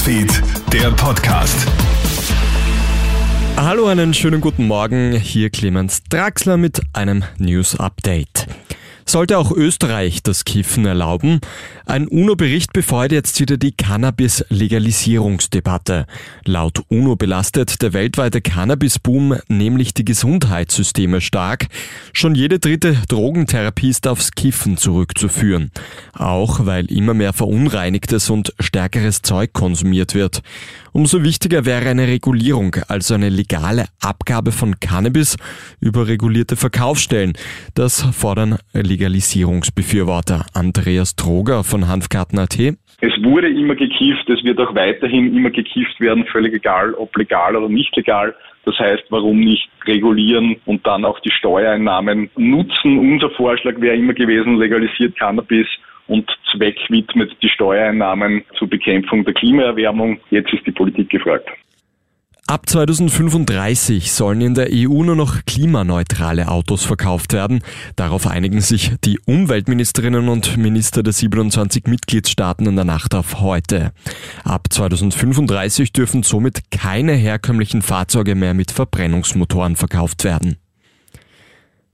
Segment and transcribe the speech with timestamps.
[0.00, 1.66] Newsfeed, der Podcast.
[3.56, 5.12] Hallo, einen schönen guten Morgen.
[5.12, 8.46] Hier Clemens Draxler mit einem News Update.
[9.10, 11.40] Sollte auch Österreich das Kiffen erlauben?
[11.84, 16.06] Ein UNO-Bericht befeuert jetzt wieder die Cannabis-Legalisierungsdebatte.
[16.44, 21.66] Laut UNO belastet der weltweite Cannabis-Boom nämlich die Gesundheitssysteme stark.
[22.12, 25.72] Schon jede dritte Drogentherapie ist aufs Kiffen zurückzuführen.
[26.12, 30.42] Auch weil immer mehr verunreinigtes und stärkeres Zeug konsumiert wird.
[30.92, 35.34] Umso wichtiger wäre eine Regulierung, also eine legale Abgabe von Cannabis
[35.80, 37.32] über regulierte Verkaufsstellen.
[37.74, 38.58] Das fordern
[39.00, 40.44] Legalisierungsbefürworter.
[40.52, 42.58] Andreas Droger von Hanfkarten.at.
[43.00, 47.56] Es wurde immer gekifft, es wird auch weiterhin immer gekifft werden, völlig egal, ob legal
[47.56, 48.34] oder nicht legal.
[48.66, 52.98] Das heißt, warum nicht regulieren und dann auch die Steuereinnahmen nutzen?
[52.98, 55.66] Unser Vorschlag wäre immer gewesen, legalisiert Cannabis
[56.06, 60.20] und Zweck widmet die Steuereinnahmen zur Bekämpfung der Klimaerwärmung.
[60.28, 61.48] Jetzt ist die Politik gefragt.
[62.50, 67.62] Ab 2035 sollen in der EU nur noch klimaneutrale Autos verkauft werden.
[67.94, 73.92] Darauf einigen sich die Umweltministerinnen und Minister der 27 Mitgliedstaaten in der Nacht auf heute.
[74.42, 80.56] Ab 2035 dürfen somit keine herkömmlichen Fahrzeuge mehr mit Verbrennungsmotoren verkauft werden.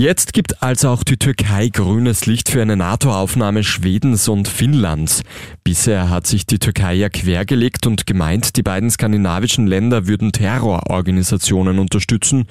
[0.00, 5.24] Jetzt gibt also auch die Türkei grünes Licht für eine NATO-Aufnahme Schwedens und Finnlands.
[5.64, 11.80] Bisher hat sich die Türkei ja quergelegt und gemeint, die beiden skandinavischen Länder würden Terrororganisationen
[11.80, 12.46] unterstützen.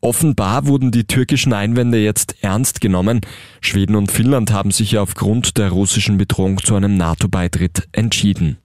[0.00, 3.22] Offenbar wurden die türkischen Einwände jetzt ernst genommen.
[3.60, 8.58] Schweden und Finnland haben sich aufgrund der russischen Bedrohung zu einem NATO-Beitritt entschieden.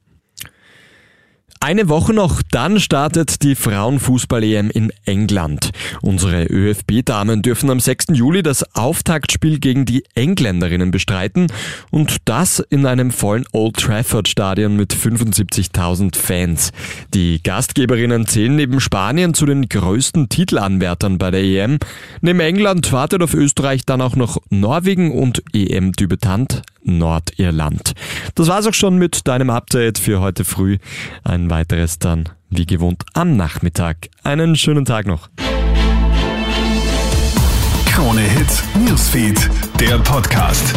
[1.60, 5.72] Eine Woche noch, dann startet die Frauenfußball-EM in England.
[6.02, 8.08] Unsere ÖFB-Damen dürfen am 6.
[8.14, 11.48] Juli das Auftaktspiel gegen die Engländerinnen bestreiten
[11.90, 16.72] und das in einem vollen Old Trafford-Stadion mit 75.000 Fans.
[17.16, 21.80] Die Gastgeberinnen zählen neben Spanien zu den größten Titelanwärtern bei der EM.
[22.22, 27.94] Neben England wartet auf Österreich dann auch noch Norwegen und EM-Debütant Nordirland.
[28.36, 30.78] Das war's auch schon mit deinem Update für heute früh.
[31.50, 34.10] Weiteres dann, wie gewohnt, am Nachmittag.
[34.24, 35.30] Einen schönen Tag noch.
[37.86, 39.50] Krone Hits, Newsfeed,
[39.80, 40.74] der Podcast.